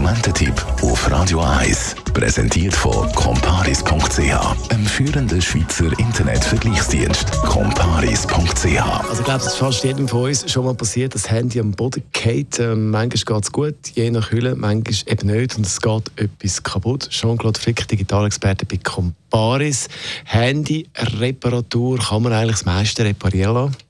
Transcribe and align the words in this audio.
Konsumententipp 0.00 0.66
auf 0.80 1.10
Radio 1.10 1.40
1 1.40 1.94
präsentiert 2.14 2.72
von 2.74 3.06
comparis.ch, 3.12 4.70
einem 4.70 4.86
führenden 4.86 5.42
Schweizer 5.42 5.90
Internetvergleichsdienst. 5.98 7.30
comparis.ch. 7.42 8.80
Also 8.80 9.18
ich 9.18 9.24
glaube, 9.24 9.40
es 9.40 9.46
ist 9.48 9.56
fast 9.56 9.84
jedem 9.84 10.08
von 10.08 10.22
uns 10.22 10.50
schon 10.50 10.64
mal 10.64 10.72
passiert, 10.72 11.14
dass 11.14 11.24
das 11.24 11.30
Handy 11.30 11.60
am 11.60 11.72
Boden 11.72 12.02
geht. 12.12 12.58
Ähm, 12.58 12.88
manchmal 12.88 13.36
geht 13.36 13.44
es 13.44 13.52
gut, 13.52 13.74
je 13.92 14.10
nach 14.10 14.30
Hülle, 14.30 14.54
manchmal 14.54 15.12
eben 15.12 15.26
nicht 15.26 15.58
und 15.58 15.66
es 15.66 15.78
geht 15.78 16.10
etwas 16.16 16.62
kaputt. 16.62 17.10
Jean-Claude 17.10 17.60
Frick, 17.60 17.86
Digitalexperte 17.86 18.64
bei 18.64 18.78
Comparis. 18.78 19.86
Handy-Reparatur, 20.24 21.98
kann 21.98 22.22
man 22.22 22.32
eigentlich 22.32 22.52
das 22.52 22.64
meiste 22.64 23.04
reparieren 23.04 23.52
lassen? 23.52 23.89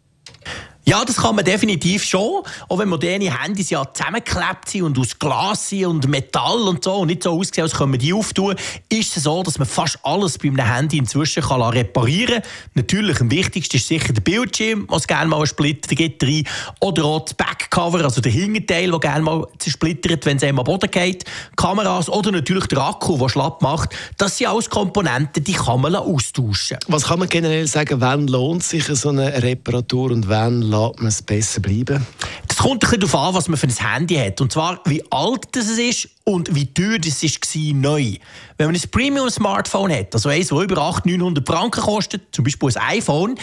Ja, 0.91 1.05
das 1.05 1.19
kann 1.19 1.37
man 1.37 1.45
definitiv 1.45 2.03
schon. 2.03 2.43
Auch 2.69 2.79
wenn 2.79 2.89
moderne 2.89 3.41
Handys 3.41 3.71
ja 3.71 3.85
zusammengeklebt 3.95 4.69
sind 4.69 4.83
und 4.83 4.99
aus 4.99 5.17
Glas 5.17 5.69
sind 5.69 5.87
und 5.87 6.09
Metall 6.09 6.63
und 6.63 6.83
so 6.83 6.95
und 6.97 7.07
nicht 7.07 7.23
so 7.23 7.31
aussehen, 7.31 7.63
als 7.63 7.75
können 7.75 7.93
wir 7.93 7.99
die 8.01 8.13
auftun, 8.13 8.57
ist 8.89 9.17
es 9.17 9.23
so, 9.23 9.41
dass 9.45 9.61
man 9.61 9.69
fast 9.69 10.01
alles 10.03 10.37
bei 10.37 10.49
einem 10.49 10.67
Handy 10.67 10.99
inzwischen 10.99 11.45
kann 11.45 11.63
reparieren 11.63 12.43
kann. 12.43 12.51
Natürlich, 12.75 13.21
am 13.21 13.31
wichtigsten 13.31 13.77
ist 13.77 13.87
sicher 13.87 14.13
der 14.13 14.21
Bildschirm, 14.21 14.87
was 14.89 15.07
gerne 15.07 15.29
mal 15.29 15.37
einen 15.37 15.47
Splitter 15.47 15.95
gibt 15.95 16.25
rein. 16.25 16.43
Oder 16.81 17.05
auch 17.05 17.21
das 17.21 17.35
Backcover, 17.35 18.03
also 18.03 18.21
der 18.21 18.33
Hinterteil, 18.33 18.91
der 18.91 18.99
gerne 18.99 19.23
mal 19.23 19.47
zersplittert, 19.61 20.27
wenn 20.27 20.39
es 20.39 20.43
einem 20.43 20.59
am 20.59 20.65
Boden 20.65 20.91
geht. 20.91 21.25
Kameras 21.55 22.09
oder 22.09 22.33
natürlich 22.33 22.67
der 22.67 22.79
Akku, 22.79 23.17
der 23.17 23.29
schlapp 23.29 23.63
macht. 23.63 23.95
Das 24.19 24.39
sind 24.39 24.49
alles 24.49 24.69
Komponenten, 24.69 25.45
die 25.45 25.53
kann 25.53 25.83
man 25.83 25.95
austauschen. 25.95 26.79
Was 26.89 27.05
kann 27.05 27.21
man 27.21 27.29
generell 27.29 27.69
sagen, 27.69 28.01
wann 28.01 28.27
lohnt 28.27 28.65
sich 28.65 28.87
so 28.87 29.11
eine 29.11 29.41
Reparatur 29.41 30.11
und 30.11 30.29
wann 30.29 30.80
lässt 30.89 30.99
man 31.01 31.09
es 31.09 31.23
besser 31.23 31.61
bleiben? 31.61 32.07
Das 32.49 32.59
kommt 32.59 32.75
ein 32.75 32.79
bisschen 32.81 33.01
darauf 33.01 33.15
an, 33.15 33.35
was 33.35 33.49
man 33.49 33.57
für 33.57 33.67
ein 33.67 33.95
Handy 33.95 34.17
hat. 34.17 34.41
Und 34.41 34.53
zwar, 34.53 34.81
wie 34.85 35.03
alt 35.11 35.49
das 35.53 35.69
ist 35.69 36.09
und 36.25 36.55
wie 36.55 36.73
teuer 36.73 36.99
das 36.99 37.23
war 37.23 37.75
neu. 37.75 38.15
Wenn 38.59 38.67
man 38.67 38.75
ein 38.75 38.91
Premium-Smartphone 38.91 39.93
hat, 39.93 40.15
also 40.15 40.29
eins, 40.29 40.49
das 40.49 40.63
über 40.63 40.79
800, 40.79 41.19
900 41.19 41.47
Franken 41.47 41.81
kostet, 41.81 42.35
zum 42.35 42.45
Beispiel 42.45 42.69
ein 42.77 42.99
iPhone, 42.99 43.35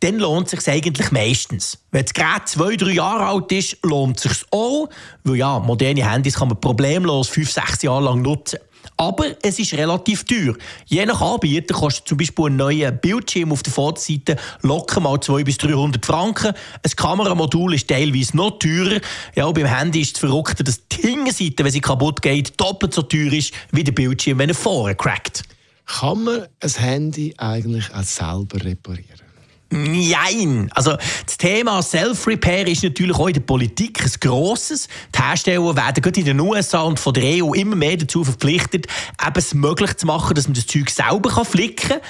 dann 0.00 0.16
lohnt 0.16 0.52
es 0.52 0.64
sich 0.64 0.74
eigentlich 0.74 1.10
meistens. 1.10 1.78
Wenn 1.90 2.04
das 2.04 2.12
Gerät 2.12 2.46
zwei, 2.46 2.76
drei 2.76 2.92
Jahre 2.92 3.26
alt 3.26 3.50
ist, 3.52 3.78
lohnt 3.82 4.18
es 4.18 4.22
sich 4.24 4.44
auch, 4.50 4.88
weil 5.24 5.36
ja, 5.36 5.58
moderne 5.58 6.10
Handys 6.10 6.34
kann 6.34 6.48
man 6.48 6.60
problemlos 6.60 7.28
fünf, 7.28 7.50
sechs 7.50 7.82
Jahre 7.82 8.04
lang 8.04 8.22
nutzen. 8.22 8.58
Aber 8.96 9.26
es 9.42 9.58
ist 9.58 9.74
relativ 9.74 10.24
teuer. 10.24 10.54
Je 10.86 11.04
nach 11.06 11.20
Anbieter 11.20 11.74
kostet 11.74 12.08
zum 12.08 12.18
Beispiel 12.18 12.46
ein 12.46 12.56
neuer 12.56 12.90
Bildschirm 12.90 13.52
auf 13.52 13.62
der 13.62 13.72
Vorderseite 13.72 14.36
locker 14.62 15.00
mal 15.00 15.20
200 15.20 15.44
bis 15.44 15.58
300 15.58 16.04
Franken. 16.04 16.54
Ein 16.82 16.90
Kameramodul 16.96 17.74
ist 17.74 17.88
teilweise 17.88 18.36
noch 18.36 18.58
teurer. 18.58 19.00
Ja, 19.34 19.50
beim 19.50 19.66
Handy 19.66 20.00
ist 20.00 20.16
es 20.16 20.20
verrückter, 20.20 20.64
dass 20.64 20.86
die 20.88 21.08
Hinterseite, 21.08 21.64
wenn 21.64 21.72
sie 21.72 21.80
kaputt 21.80 22.22
geht, 22.22 22.60
doppelt 22.60 22.94
so 22.94 23.02
teuer 23.02 23.32
ist 23.32 23.52
wie 23.72 23.84
der 23.84 23.92
Bildschirm, 23.92 24.38
wenn 24.38 24.50
er 24.50 24.54
vorher 24.54 24.94
crackt. 24.94 25.42
Kann 25.86 26.24
man 26.24 26.46
ein 26.60 26.70
Handy 26.70 27.34
eigentlich 27.38 27.92
auch 27.94 28.02
selber 28.02 28.64
reparieren? 28.64 29.25
Nein. 29.70 30.70
Also, 30.74 30.96
das 31.26 31.38
Thema 31.38 31.82
Self-Repair 31.82 32.68
ist 32.68 32.84
natürlich 32.84 33.16
auch 33.16 33.26
in 33.26 33.34
der 33.34 33.40
Politik 33.40 34.00
ein 34.00 34.12
grosses. 34.20 34.88
Die 35.14 35.20
Hersteller 35.20 35.74
werden 35.74 36.02
gerade 36.02 36.20
in 36.20 36.26
den 36.26 36.40
USA 36.40 36.82
und 36.82 37.00
von 37.00 37.12
der 37.14 37.44
EU 37.44 37.52
immer 37.52 37.74
mehr 37.74 37.96
dazu 37.96 38.22
verpflichtet, 38.22 38.86
eben 38.86 39.32
es 39.34 39.54
möglich 39.54 39.96
zu 39.96 40.06
machen, 40.06 40.34
dass 40.34 40.46
man 40.46 40.54
das 40.54 40.66
Zeug 40.66 40.88
selber 40.88 41.44
flicken 41.44 41.88
kann. 41.88 42.00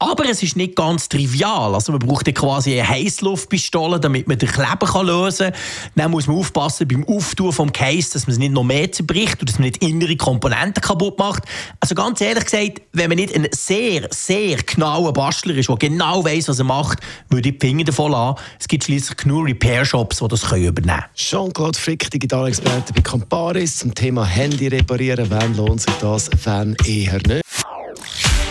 Aber 0.00 0.28
es 0.28 0.42
ist 0.44 0.56
nicht 0.56 0.76
ganz 0.76 1.08
trivial. 1.08 1.74
Also 1.74 1.90
man 1.90 1.98
braucht 1.98 2.32
quasi 2.32 2.78
eine 2.78 2.88
Heißluftpistole, 2.88 3.98
damit 3.98 4.28
man 4.28 4.38
den 4.38 4.48
Kleber 4.48 5.02
lösen 5.02 5.50
kann. 5.50 5.60
Dann 5.96 6.10
muss 6.12 6.28
man 6.28 6.36
aufpassen 6.36 6.86
beim 6.86 7.04
Auftun 7.04 7.52
vom 7.52 7.72
Case, 7.72 8.12
dass 8.12 8.28
man 8.28 8.34
es 8.34 8.38
nicht 8.38 8.52
noch 8.52 8.62
mehr 8.62 8.92
zerbricht 8.92 9.40
und 9.40 9.48
dass 9.48 9.58
man 9.58 9.66
nicht 9.66 9.82
innere 9.82 10.16
Komponenten 10.16 10.80
kaputt 10.80 11.18
macht. 11.18 11.42
Also 11.80 11.96
ganz 11.96 12.20
ehrlich 12.20 12.44
gesagt, 12.44 12.82
wenn 12.92 13.08
man 13.08 13.16
nicht 13.16 13.34
ein 13.34 13.48
sehr, 13.50 14.06
sehr 14.10 14.58
genauer 14.58 15.12
Bastler 15.12 15.56
ist, 15.56 15.68
der 15.68 15.76
genau 15.76 16.24
weiß, 16.24 16.48
was 16.48 16.60
er 16.60 16.64
macht, 16.64 17.00
würde 17.28 17.48
ich 17.48 17.58
die 17.58 17.66
Finger 17.66 17.84
davon 17.84 18.12
lassen. 18.12 18.38
Es 18.60 18.68
gibt 18.68 18.84
schließlich 18.84 19.16
genug 19.16 19.48
Repair-Shops, 19.48 20.18
die 20.18 20.28
das 20.28 20.44
übernehmen 20.44 20.74
können. 20.74 21.04
Jean-Claude 21.16 21.78
Frick, 21.78 22.08
Digitalexperte 22.08 22.92
bei 22.92 23.00
Camparis 23.00 23.78
zum 23.78 23.92
Thema 23.92 24.24
Handy 24.24 24.68
reparieren. 24.68 25.26
Wann 25.28 25.56
lohnt 25.56 25.80
sich 25.80 25.94
das, 26.00 26.30
wann 26.44 26.76
eher 26.86 27.18
nicht? 27.26 27.47